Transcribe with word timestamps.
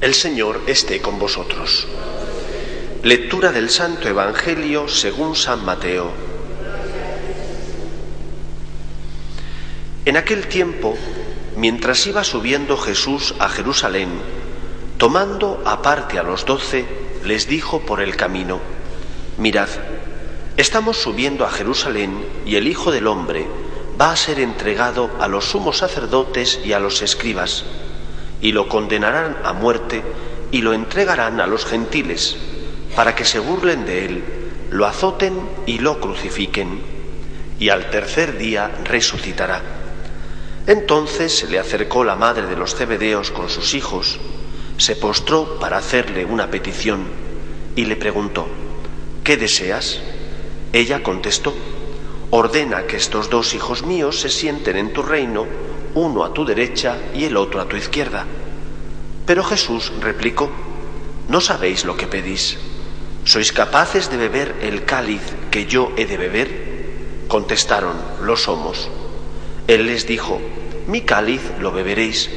El 0.00 0.14
Señor 0.14 0.62
esté 0.66 1.02
con 1.02 1.18
vosotros. 1.18 1.86
Lectura 3.02 3.52
del 3.52 3.68
Santo 3.68 4.08
Evangelio 4.08 4.88
según 4.88 5.36
San 5.36 5.62
Mateo. 5.62 6.10
En 10.06 10.16
aquel 10.16 10.46
tiempo, 10.46 10.96
mientras 11.54 12.06
iba 12.06 12.24
subiendo 12.24 12.78
Jesús 12.78 13.34
a 13.38 13.50
Jerusalén, 13.50 14.08
tomando 14.96 15.62
aparte 15.66 16.18
a 16.18 16.22
los 16.22 16.46
doce, 16.46 16.86
les 17.26 17.46
dijo 17.46 17.80
por 17.80 18.00
el 18.00 18.16
camino, 18.16 18.58
Mirad, 19.36 19.68
Estamos 20.56 20.96
subiendo 20.96 21.44
a 21.44 21.50
Jerusalén 21.50 22.24
y 22.46 22.56
el 22.56 22.68
Hijo 22.68 22.90
del 22.90 23.06
Hombre 23.06 23.46
va 24.00 24.12
a 24.12 24.16
ser 24.16 24.40
entregado 24.40 25.10
a 25.20 25.28
los 25.28 25.44
sumos 25.44 25.76
sacerdotes 25.76 26.58
y 26.64 26.72
a 26.72 26.80
los 26.80 27.02
escribas, 27.02 27.64
y 28.40 28.52
lo 28.52 28.68
condenarán 28.68 29.36
a 29.44 29.52
muerte 29.52 30.02
y 30.50 30.62
lo 30.62 30.72
entregarán 30.72 31.40
a 31.40 31.46
los 31.46 31.64
gentiles, 31.64 32.36
para 32.96 33.14
que 33.14 33.24
se 33.24 33.38
burlen 33.38 33.84
de 33.84 34.04
él, 34.04 34.24
lo 34.70 34.86
azoten 34.86 35.34
y 35.66 35.78
lo 35.78 36.00
crucifiquen, 36.00 36.80
y 37.58 37.68
al 37.68 37.90
tercer 37.90 38.38
día 38.38 38.70
resucitará. 38.84 39.62
Entonces 40.66 41.36
se 41.36 41.48
le 41.48 41.58
acercó 41.58 42.04
la 42.04 42.16
madre 42.16 42.46
de 42.46 42.56
los 42.56 42.74
cebedeos 42.74 43.30
con 43.30 43.48
sus 43.48 43.74
hijos, 43.74 44.18
se 44.76 44.96
postró 44.96 45.58
para 45.58 45.78
hacerle 45.78 46.24
una 46.24 46.50
petición 46.50 47.04
y 47.76 47.84
le 47.84 47.96
preguntó, 47.96 48.46
¿qué 49.22 49.36
deseas? 49.36 50.00
Ella 50.72 51.02
contestó, 51.02 51.54
ordena 52.30 52.84
que 52.86 52.96
estos 52.96 53.28
dos 53.28 53.54
hijos 53.54 53.82
míos 53.84 54.20
se 54.20 54.28
sienten 54.28 54.76
en 54.76 54.92
tu 54.92 55.02
reino, 55.02 55.46
uno 55.94 56.24
a 56.24 56.32
tu 56.32 56.44
derecha 56.44 56.96
y 57.14 57.24
el 57.24 57.36
otro 57.36 57.60
a 57.60 57.68
tu 57.68 57.76
izquierda. 57.76 58.26
Pero 59.26 59.44
Jesús 59.44 59.92
replicó, 60.00 60.50
no 61.28 61.40
sabéis 61.40 61.84
lo 61.84 61.96
que 61.96 62.06
pedís. 62.06 62.58
¿Sois 63.24 63.52
capaces 63.52 64.10
de 64.10 64.16
beber 64.16 64.56
el 64.62 64.84
cáliz 64.84 65.22
que 65.50 65.66
yo 65.66 65.92
he 65.96 66.06
de 66.06 66.16
beber? 66.16 67.26
Contestaron, 67.28 67.94
lo 68.22 68.36
somos. 68.36 68.88
Él 69.66 69.86
les 69.86 70.06
dijo, 70.06 70.40
mi 70.86 71.02
cáliz 71.02 71.42
lo 71.60 71.70
beberéis, 71.70 72.30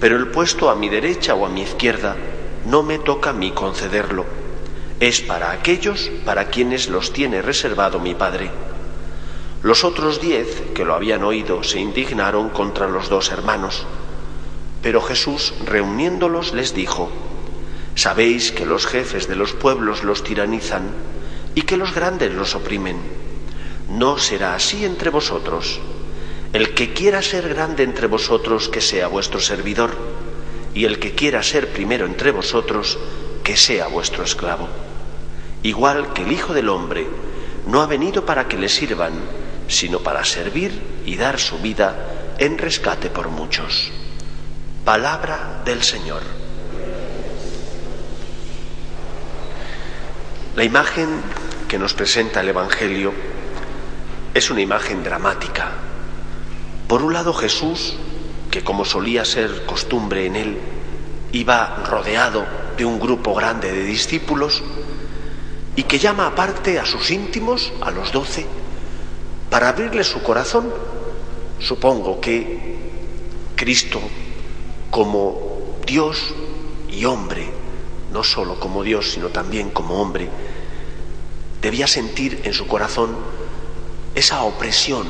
pero 0.00 0.16
el 0.16 0.28
puesto 0.28 0.70
a 0.70 0.76
mi 0.76 0.88
derecha 0.88 1.34
o 1.34 1.46
a 1.46 1.48
mi 1.48 1.62
izquierda 1.62 2.16
no 2.66 2.82
me 2.82 2.98
toca 2.98 3.30
a 3.30 3.32
mí 3.32 3.50
concederlo 3.52 4.26
es 5.00 5.20
para 5.20 5.52
aquellos 5.52 6.10
para 6.24 6.46
quienes 6.48 6.88
los 6.88 7.12
tiene 7.12 7.40
reservado 7.40 8.00
mi 8.00 8.14
Padre. 8.14 8.50
Los 9.62 9.84
otros 9.84 10.20
diez 10.20 10.62
que 10.74 10.84
lo 10.84 10.94
habían 10.94 11.24
oído 11.24 11.62
se 11.62 11.80
indignaron 11.80 12.48
contra 12.50 12.88
los 12.88 13.08
dos 13.08 13.30
hermanos, 13.30 13.86
pero 14.82 15.00
Jesús, 15.00 15.54
reuniéndolos, 15.64 16.52
les 16.54 16.74
dijo, 16.74 17.10
Sabéis 17.94 18.52
que 18.52 18.64
los 18.64 18.86
jefes 18.86 19.26
de 19.26 19.34
los 19.34 19.52
pueblos 19.52 20.04
los 20.04 20.22
tiranizan 20.22 20.90
y 21.56 21.62
que 21.62 21.76
los 21.76 21.92
grandes 21.92 22.32
los 22.32 22.54
oprimen. 22.54 22.96
No 23.88 24.18
será 24.18 24.54
así 24.54 24.84
entre 24.84 25.10
vosotros. 25.10 25.80
El 26.52 26.74
que 26.74 26.92
quiera 26.92 27.20
ser 27.22 27.48
grande 27.48 27.82
entre 27.82 28.06
vosotros, 28.06 28.68
que 28.68 28.80
sea 28.80 29.08
vuestro 29.08 29.40
servidor, 29.40 29.90
y 30.74 30.84
el 30.84 31.00
que 31.00 31.14
quiera 31.16 31.42
ser 31.42 31.72
primero 31.72 32.06
entre 32.06 32.30
vosotros, 32.30 32.98
que 33.42 33.56
sea 33.56 33.88
vuestro 33.88 34.22
esclavo 34.22 34.68
igual 35.62 36.12
que 36.12 36.22
el 36.22 36.32
Hijo 36.32 36.54
del 36.54 36.68
Hombre 36.68 37.06
no 37.66 37.82
ha 37.82 37.86
venido 37.86 38.24
para 38.24 38.48
que 38.48 38.56
le 38.56 38.68
sirvan, 38.68 39.12
sino 39.68 40.00
para 40.00 40.24
servir 40.24 41.02
y 41.06 41.16
dar 41.16 41.38
su 41.38 41.58
vida 41.58 42.34
en 42.38 42.58
rescate 42.58 43.10
por 43.10 43.28
muchos. 43.28 43.92
Palabra 44.84 45.62
del 45.64 45.82
Señor. 45.82 46.22
La 50.56 50.64
imagen 50.64 51.08
que 51.68 51.78
nos 51.78 51.94
presenta 51.94 52.40
el 52.40 52.48
Evangelio 52.48 53.12
es 54.34 54.50
una 54.50 54.62
imagen 54.62 55.04
dramática. 55.04 55.72
Por 56.88 57.02
un 57.02 57.12
lado 57.12 57.34
Jesús, 57.34 57.94
que 58.50 58.64
como 58.64 58.84
solía 58.84 59.24
ser 59.24 59.66
costumbre 59.66 60.26
en 60.26 60.36
él, 60.36 60.58
iba 61.32 61.84
rodeado 61.86 62.46
de 62.76 62.84
un 62.84 62.98
grupo 62.98 63.34
grande 63.34 63.70
de 63.70 63.84
discípulos, 63.84 64.62
y 65.76 65.82
que 65.84 65.98
llama 65.98 66.26
aparte 66.26 66.80
a 66.80 66.86
sus 66.86 67.10
íntimos, 67.10 67.72
a 67.82 67.90
los 67.90 68.10
doce, 68.10 68.46
para 69.58 69.70
abrirles 69.70 70.06
su 70.06 70.22
corazón. 70.22 70.72
Supongo 71.58 72.20
que 72.20 72.78
Cristo, 73.56 74.00
como 74.88 75.80
Dios 75.84 76.32
y 76.88 77.04
hombre, 77.04 77.50
no 78.12 78.22
solo 78.22 78.60
como 78.60 78.84
Dios, 78.84 79.10
sino 79.10 79.30
también 79.30 79.70
como 79.70 80.00
hombre, 80.00 80.28
debía 81.60 81.88
sentir 81.88 82.40
en 82.44 82.52
su 82.52 82.68
corazón 82.68 83.16
esa 84.14 84.44
opresión 84.44 85.08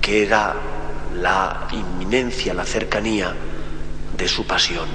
que 0.00 0.22
era 0.22 0.54
la 1.12 1.66
inminencia, 1.72 2.54
la 2.54 2.64
cercanía 2.64 3.34
de 4.16 4.28
su 4.28 4.46
pasión. 4.46 4.86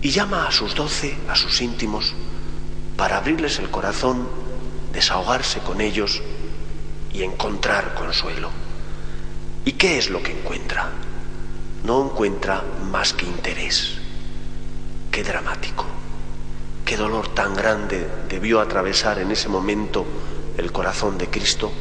Y 0.00 0.12
llama 0.12 0.48
a 0.48 0.50
sus 0.50 0.74
doce, 0.74 1.14
a 1.28 1.36
sus 1.36 1.60
íntimos, 1.60 2.14
para 2.96 3.18
abrirles 3.18 3.58
el 3.58 3.68
corazón, 3.68 4.26
desahogarse 4.94 5.58
con 5.58 5.82
ellos 5.82 6.22
y 7.12 7.22
encontrar 7.22 7.94
consuelo. 7.94 8.50
¿Y 9.64 9.72
qué 9.72 9.98
es 9.98 10.10
lo 10.10 10.22
que 10.22 10.32
encuentra? 10.32 10.90
No 11.84 12.04
encuentra 12.04 12.64
más 12.90 13.12
que 13.12 13.26
interés. 13.26 13.98
Qué 15.10 15.22
dramático, 15.22 15.84
qué 16.84 16.96
dolor 16.96 17.28
tan 17.34 17.54
grande 17.54 18.08
debió 18.28 18.60
atravesar 18.60 19.18
en 19.18 19.30
ese 19.30 19.48
momento 19.48 20.06
el 20.56 20.72
corazón 20.72 21.18
de 21.18 21.28
Cristo, 21.28 21.72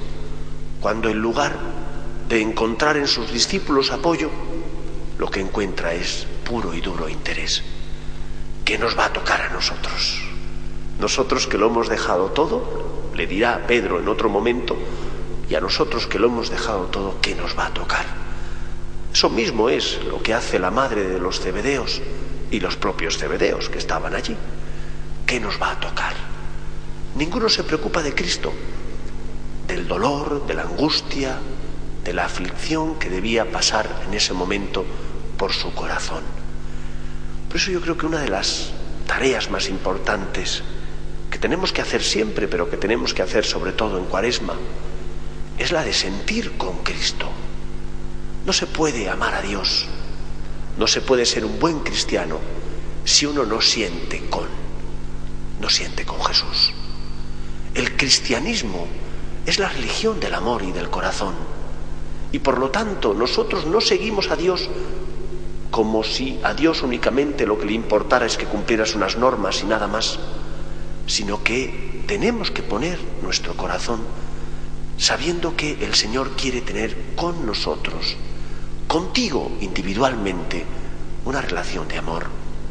cuando 0.82 1.10
en 1.10 1.20
lugar 1.20 1.56
de 2.28 2.42
encontrar 2.42 2.98
en 2.98 3.08
sus 3.08 3.32
discípulos 3.32 3.92
apoyo, 3.92 4.30
lo 5.18 5.30
que 5.30 5.40
encuentra 5.40 5.94
es 5.94 6.28
puro 6.44 6.74
y 6.74 6.82
duro 6.82 7.10
interés. 7.10 7.64
¿Qué 8.66 8.78
nos 8.78 8.98
va 8.98 9.06
a 9.06 9.14
tocar 9.14 9.42
a 9.42 9.50
nosotros? 9.50 10.22
Nosotros 11.00 11.48
que 11.48 11.58
lo 11.58 11.68
hemos 11.68 11.90
dejado 11.90 12.32
todo, 12.32 13.10
le 13.16 13.28
dirá 13.28 13.66
Pedro 13.66 14.00
en 14.00 14.08
otro 14.08 14.30
momento, 14.30 14.76
y 15.50 15.56
a 15.56 15.62
nosotros 15.62 16.08
que 16.08 16.20
lo 16.20 16.28
hemos 16.28 16.50
dejado 16.50 16.86
todo, 16.86 17.20
¿qué 17.22 17.36
nos 17.36 17.58
va 17.58 17.68
a 17.68 17.74
tocar? 17.74 18.06
Eso 19.14 19.30
mismo 19.30 19.70
es 19.70 20.00
lo 20.04 20.22
que 20.22 20.34
hace 20.34 20.60
la 20.60 20.72
madre 20.72 21.08
de 21.08 21.20
los 21.20 21.40
cebedeos 21.40 22.02
y 22.52 22.60
los 22.60 22.76
propios 22.76 23.18
cebedeos 23.18 23.70
que 23.70 23.78
estaban 23.78 24.14
allí. 24.14 24.36
¿Qué 25.26 25.40
nos 25.40 25.62
va 25.62 25.72
a 25.72 25.80
tocar? 25.80 26.14
Ninguno 27.16 27.50
se 27.50 27.64
preocupa 27.64 28.04
de 28.04 28.14
Cristo, 28.14 28.54
del 29.68 29.88
dolor, 29.88 30.46
de 30.46 30.54
la 30.54 30.64
angustia, 30.64 31.40
de 32.04 32.14
la 32.14 32.26
aflicción 32.26 33.00
que 33.00 33.10
debía 33.10 33.52
pasar 33.52 34.04
en 34.08 34.14
ese 34.14 34.34
momento 34.34 34.86
por 35.38 35.52
su 35.54 35.74
corazón. 35.74 36.24
Por 37.48 37.58
eso 37.58 37.72
yo 37.72 37.82
creo 37.82 37.98
que 37.98 38.06
una 38.06 38.20
de 38.20 38.30
las 38.30 38.72
tareas 39.08 39.50
más 39.50 39.70
importantes 39.70 40.64
que 41.32 41.40
tenemos 41.40 41.74
que 41.74 41.82
hacer 41.82 42.04
siempre, 42.04 42.48
pero 42.48 42.70
que 42.70 42.78
tenemos 42.78 43.14
que 43.14 43.24
hacer 43.24 43.46
sobre 43.46 43.72
todo 43.72 43.98
en 43.98 44.06
cuaresma, 44.06 44.54
es 45.58 45.72
la 45.72 45.84
de 45.84 45.94
sentir 45.94 46.58
con 46.58 46.84
Cristo. 46.84 47.28
No 48.46 48.54
se 48.54 48.68
puede 48.68 49.10
amar 49.10 49.34
a 49.34 49.42
Dios, 49.42 49.86
no 50.78 50.88
se 50.88 51.02
puede 51.02 51.26
ser 51.26 51.46
un 51.46 51.60
buen 51.60 51.80
cristiano 51.80 52.40
si 53.04 53.26
uno 53.26 53.46
no 53.46 53.62
siente 53.62 54.28
con, 54.30 54.48
no 55.60 55.70
siente 55.70 56.06
con 56.06 56.24
Jesús. 56.24 56.74
El 57.74 57.96
cristianismo 57.98 58.88
es 59.46 59.60
la 59.60 59.70
religión 59.70 60.20
del 60.20 60.34
amor 60.34 60.64
y 60.64 60.72
del 60.72 60.90
corazón. 60.90 61.34
Y 62.32 62.40
por 62.40 62.58
lo 62.60 62.70
tanto 62.70 63.14
nosotros 63.14 63.66
no 63.66 63.82
seguimos 63.82 64.30
a 64.30 64.36
Dios 64.36 64.70
como 65.72 66.04
si 66.04 66.40
a 66.44 66.54
Dios 66.54 66.82
únicamente 66.84 67.46
lo 67.46 67.58
que 67.58 67.66
le 67.66 67.74
importara 67.74 68.26
es 68.26 68.38
que 68.38 68.46
cumplieras 68.46 68.96
unas 68.96 69.18
normas 69.18 69.62
y 69.64 69.66
nada 69.66 69.88
más 69.88 70.20
sino 71.06 71.44
que 71.44 72.04
tenemos 72.08 72.52
que 72.52 72.64
poner 72.64 73.00
nuestro 73.22 73.56
corazón 73.56 74.02
sabiendo 74.98 75.56
que 75.56 75.78
el 75.86 75.94
Señor 75.94 76.32
quiere 76.36 76.62
tener 76.62 76.96
con 77.16 77.46
nosotros, 77.46 78.16
contigo 78.88 79.52
individualmente, 79.62 80.66
una 81.26 81.42
relación 81.42 81.88
de 81.88 81.98
amor. 81.98 82.28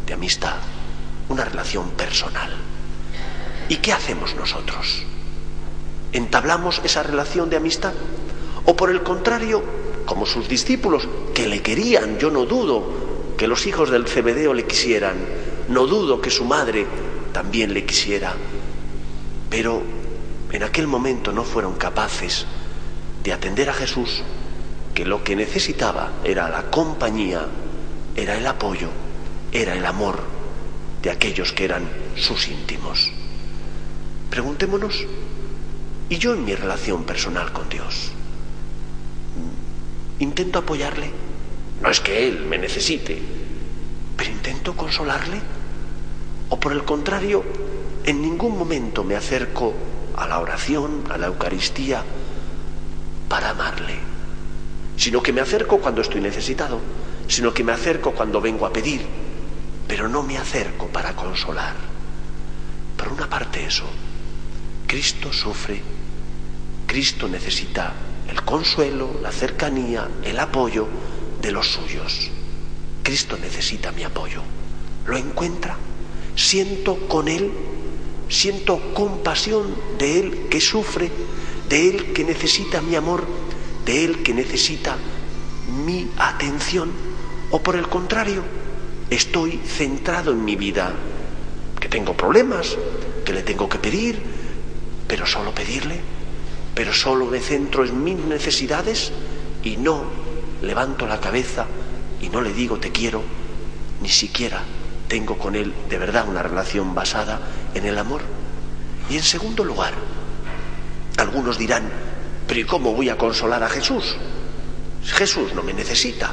de 0.06 0.14
amistad, 0.14 0.55
una 1.28 1.44
relación 1.44 1.90
personal. 1.90 2.50
¿Y 3.69 3.78
qué 3.78 3.93
hacemos 3.93 4.37
nosotros? 4.37 5.02
¿Entablamos 6.12 6.81
esa 6.84 7.02
relación 7.02 7.50
de 7.50 7.56
amistad? 7.56 7.93
¿O 8.64 8.76
por 8.76 8.90
el 8.90 9.02
contrario, 9.02 9.64
como 10.06 10.25
sus 10.25 10.49
discípulos, 10.49 11.08
que 11.34 11.49
le 11.49 11.61
querían, 11.61 12.19
yo 12.19 12.31
no 12.31 12.46
dudo 12.46 13.34
que 13.37 13.49
los 13.49 13.67
hijos 13.67 13.90
del 13.90 14.06
Cebedeo 14.06 14.55
le 14.55 14.64
quisieran, 14.64 15.17
no 15.69 15.87
dudo 15.87 16.20
que 16.20 16.31
su 16.31 16.44
madre 16.44 16.87
también 17.32 17.75
le 17.75 17.84
quisiera, 17.84 18.34
pero 19.50 19.82
en 20.53 20.63
aquel 20.63 20.87
momento 20.87 21.33
no 21.33 21.45
fueron 21.45 21.75
capaces 21.75 22.47
de 23.23 23.33
atender 23.33 23.69
a 23.69 23.75
Jesús, 23.75 24.23
que 24.95 25.05
lo 25.05 25.25
que 25.25 25.37
necesitaba 25.37 26.13
era 26.25 26.49
la 26.49 26.71
compañía, 26.71 27.47
era 28.15 28.37
el 28.37 28.47
apoyo, 28.47 28.89
era 29.53 29.75
el 29.75 29.85
amor 29.85 30.21
de 31.03 31.11
aquellos 31.11 31.53
que 31.53 31.65
eran 31.65 31.89
sus 32.17 32.49
íntimos. 32.49 33.11
Preguntémonos, 34.31 35.05
¿y 36.09 36.19
yo 36.19 36.35
en 36.35 36.45
mi 36.45 36.55
relación 36.55 37.05
personal 37.05 37.53
con 37.53 37.69
Dios? 37.69 38.13
¿Intento 40.19 40.61
apoyarle? 40.61 41.11
No 41.83 41.91
es 41.91 42.01
que 42.01 42.27
Él 42.27 42.47
me 42.47 42.59
necesite, 42.59 43.21
pero 44.17 44.31
intento 44.31 44.75
consolarle. 44.77 45.41
¿O 46.49 46.59
por 46.59 46.73
el 46.73 46.85
contrario, 46.85 47.45
en 48.05 48.23
ningún 48.23 48.57
momento 48.57 49.05
me 49.05 49.17
acerco 49.17 49.75
a 50.17 50.27
la 50.27 50.39
oración, 50.39 51.05
a 51.11 51.19
la 51.19 51.27
Eucaristía, 51.27 52.03
para 53.29 53.51
amarle, 53.51 53.99
sino 54.97 55.23
que 55.23 55.33
me 55.33 55.41
acerco 55.41 55.79
cuando 55.79 56.01
estoy 56.01 56.21
necesitado, 56.21 56.81
sino 57.29 57.53
que 57.53 57.65
me 57.65 57.73
acerco 57.73 58.13
cuando 58.13 58.41
vengo 58.41 58.67
a 58.67 58.73
pedir, 58.73 59.07
pero 59.89 60.09
no 60.09 60.23
me 60.23 60.39
acerco 60.39 60.87
para 60.89 61.15
consolar. 61.15 61.75
Por 62.97 63.09
una 63.09 63.29
parte 63.29 63.65
eso, 63.65 63.85
Cristo 64.87 65.33
sufre, 65.33 65.83
Cristo 66.87 67.29
necesita 67.29 67.93
el 68.29 68.43
consuelo, 68.43 69.19
la 69.23 69.33
cercanía, 69.33 70.09
el 70.23 70.39
apoyo 70.39 70.89
de 71.43 71.53
los 71.53 71.71
suyos. 71.71 72.31
Cristo 73.03 73.37
necesita 73.41 73.93
mi 73.93 74.03
apoyo. 74.03 74.43
¿Lo 75.07 75.17
encuentra? 75.17 75.77
Siento 76.35 77.07
con 77.09 77.29
Él, 77.29 77.53
siento 78.28 78.81
compasión 78.94 79.75
de 79.99 80.20
Él 80.20 80.46
que 80.50 80.61
sufre, 80.61 81.11
de 81.69 81.88
Él 81.88 82.12
que 82.12 82.25
necesita 82.25 82.81
mi 82.81 82.94
amor, 82.94 83.25
de 83.84 84.05
Él 84.05 84.23
que 84.23 84.34
necesita 84.34 84.96
mi 85.84 86.11
atención. 86.17 86.90
O 87.50 87.62
por 87.62 87.76
el 87.76 87.88
contrario, 87.88 88.43
estoy 89.11 89.61
centrado 89.67 90.32
en 90.32 90.44
mi 90.44 90.56
vida, 90.56 90.93
que 91.81 91.88
tengo 91.88 92.17
problemas, 92.17 92.76
que 93.25 93.32
le 93.32 93.43
tengo 93.43 93.69
que 93.69 93.78
pedir, 93.78 94.20
pero 95.06 95.26
solo 95.26 95.55
pedirle, 95.55 96.00
pero 96.75 96.93
solo 96.93 97.26
me 97.26 97.40
centro 97.40 97.84
en 97.84 98.02
mis 98.02 98.17
necesidades 98.17 99.12
y 99.62 99.76
no 99.76 100.05
levanto 100.62 101.06
la 101.06 101.20
cabeza 101.20 101.67
y 102.20 102.28
no 102.28 102.40
le 102.40 102.52
digo 102.52 102.78
te 102.78 102.90
quiero, 102.90 103.23
ni 104.02 104.08
siquiera 104.08 104.62
tengo 105.08 105.38
con 105.38 105.55
él 105.55 105.73
de 105.88 105.99
verdad 105.99 106.28
una 106.28 106.43
relación 106.43 106.94
basada 106.94 107.40
en 107.76 107.87
el 107.87 107.99
amor. 107.99 108.23
Y 109.08 109.17
en 109.17 109.23
segundo 109.23 109.64
lugar, 109.64 109.94
algunos 111.17 111.58
dirán, 111.58 111.90
pero 112.46 112.61
¿y 112.61 112.64
cómo 112.64 112.93
voy 112.93 113.08
a 113.08 113.19
consolar 113.19 113.62
a 113.62 113.69
Jesús? 113.69 114.17
Jesús 115.05 115.55
no 115.55 115.62
me 115.62 115.73
necesita. 115.73 116.32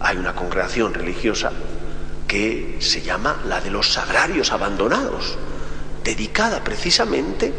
Hay 0.00 0.16
una 0.16 0.34
congregación 0.34 0.94
religiosa 0.94 1.52
que 2.26 2.78
se 2.80 3.02
llama 3.02 3.40
la 3.46 3.60
de 3.60 3.70
los 3.70 3.92
sagrarios 3.92 4.52
abandonados, 4.52 5.36
dedicada 6.04 6.62
precisamente 6.62 7.52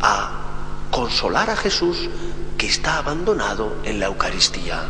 a 0.00 0.88
consolar 0.90 1.50
a 1.50 1.56
Jesús 1.56 2.08
que 2.56 2.66
está 2.66 2.98
abandonado 2.98 3.76
en 3.84 4.00
la 4.00 4.06
Eucaristía. 4.06 4.84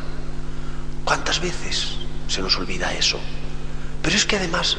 ¿Cuántas 1.04 1.40
veces 1.40 1.96
se 2.28 2.42
nos 2.42 2.56
olvida 2.56 2.94
eso? 2.94 3.18
Pero 4.02 4.16
es 4.16 4.24
que 4.24 4.36
además 4.36 4.76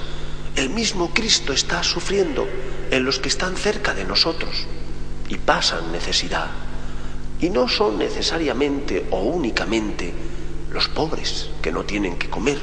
el 0.56 0.70
mismo 0.70 1.14
Cristo 1.14 1.52
está 1.52 1.84
sufriendo 1.84 2.48
en 2.92 3.04
los 3.04 3.20
que 3.20 3.30
están 3.30 3.56
cerca 3.56 3.94
de 3.94 4.06
nosotros 4.06 4.68
y 5.30 5.38
pasan 5.38 5.92
necesidad. 5.92 6.48
Y 7.40 7.50
no 7.50 7.68
son 7.68 7.98
necesariamente 7.98 9.08
o 9.12 9.22
únicamente 9.22 10.14
los 10.72 10.88
pobres 10.90 11.50
que 11.62 11.72
no 11.72 11.84
tienen 11.84 12.18
que 12.18 12.30
comer, 12.30 12.60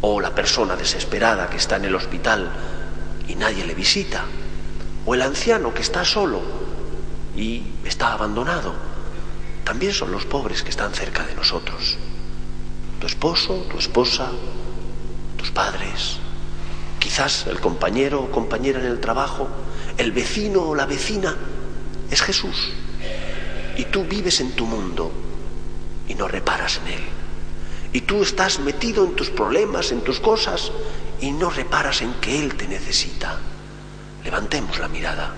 o 0.00 0.20
la 0.20 0.34
persona 0.34 0.76
desesperada 0.76 1.48
que 1.48 1.56
está 1.56 1.76
en 1.76 1.86
el 1.86 1.94
hospital 1.94 2.50
y 3.28 3.34
nadie 3.34 3.64
le 3.64 3.74
visita, 3.74 4.24
o 5.06 5.14
el 5.14 5.22
anciano 5.22 5.72
que 5.72 5.82
está 5.82 6.04
solo 6.04 6.40
y 7.36 7.62
está 7.84 8.12
abandonado. 8.12 8.74
También 9.64 9.92
son 9.92 10.10
los 10.10 10.24
pobres 10.26 10.62
que 10.62 10.70
están 10.70 10.92
cerca 10.92 11.24
de 11.24 11.34
nosotros. 11.34 11.96
Tu 13.00 13.06
esposo, 13.06 13.66
tu 13.70 13.78
esposa, 13.78 14.30
tus 15.38 15.50
padres, 15.50 16.18
quizás 17.04 17.46
el 17.48 17.60
compañero 17.60 18.22
o 18.22 18.30
compañera 18.30 18.80
en 18.80 18.86
el 18.86 18.98
trabajo, 18.98 19.46
el 19.98 20.10
vecino 20.10 20.62
o 20.62 20.74
la 20.74 20.86
vecina, 20.86 21.36
es 22.10 22.22
Jesús. 22.22 22.72
Y 23.76 23.84
tú 23.84 24.04
vives 24.04 24.40
en 24.40 24.52
tu 24.52 24.64
mundo 24.64 25.12
y 26.08 26.14
no 26.14 26.28
reparas 26.28 26.80
en 26.80 26.94
él. 26.94 27.04
Y 27.92 28.00
tú 28.00 28.22
estás 28.22 28.58
metido 28.58 29.04
en 29.04 29.14
tus 29.16 29.28
problemas, 29.28 29.92
en 29.92 30.00
tus 30.00 30.18
cosas, 30.18 30.72
y 31.20 31.30
no 31.30 31.50
reparas 31.50 32.00
en 32.00 32.14
que 32.14 32.42
Él 32.42 32.54
te 32.54 32.66
necesita. 32.66 33.38
Levantemos 34.24 34.78
la 34.78 34.88
mirada 34.88 35.34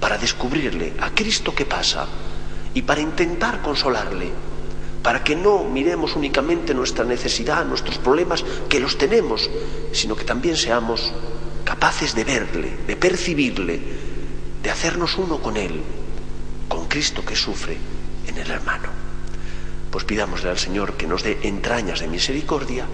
para 0.00 0.18
descubrirle 0.18 0.94
a 1.00 1.10
Cristo 1.10 1.54
qué 1.54 1.66
pasa 1.66 2.08
y 2.74 2.82
para 2.82 3.00
intentar 3.00 3.62
consolarle, 3.62 4.32
para 5.06 5.22
que 5.22 5.36
no 5.36 5.62
miremos 5.62 6.16
únicamente 6.16 6.74
nuestra 6.74 7.04
necesidad, 7.04 7.64
nuestros 7.64 7.96
problemas, 7.96 8.44
que 8.68 8.80
los 8.80 8.98
tenemos, 8.98 9.48
sino 9.92 10.16
que 10.16 10.24
también 10.24 10.56
seamos 10.56 11.12
capaces 11.62 12.12
de 12.16 12.24
verle, 12.24 12.76
de 12.88 12.96
percibirle, 12.96 13.80
de 14.60 14.68
hacernos 14.68 15.16
uno 15.16 15.38
con 15.40 15.56
Él, 15.56 15.80
con 16.66 16.88
Cristo 16.88 17.24
que 17.24 17.36
sufre 17.36 17.76
en 18.26 18.36
el 18.36 18.50
hermano. 18.50 18.88
Pues 19.92 20.02
pidámosle 20.02 20.50
al 20.50 20.58
Señor 20.58 20.94
que 20.94 21.06
nos 21.06 21.22
dé 21.22 21.38
entrañas 21.44 22.00
de 22.00 22.08
misericordia, 22.08 22.84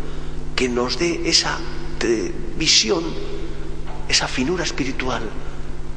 que 0.54 0.68
nos 0.68 0.98
dé 0.98 1.22
esa 1.24 1.58
eh, 2.02 2.30
visión, 2.58 3.04
esa 4.10 4.28
finura 4.28 4.64
espiritual 4.64 5.22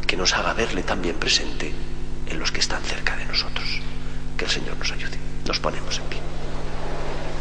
que 0.07 0.15
nos 0.15 0.33
haga 0.33 0.53
verle 0.53 0.83
también 0.83 1.17
presente 1.17 1.73
en 2.25 2.39
los 2.39 2.53
que 2.53 2.61
están 2.61 2.81
cerca 2.83 3.17
de 3.17 3.25
nosotros. 3.25 3.67
Que 4.37 4.45
el 4.45 4.51
Señor 4.51 4.77
nos 4.77 4.93
ayude. 4.93 5.34
Nos 5.45 5.59
ponemos 5.59 5.99
en 5.99 6.05
pie. 6.05 6.24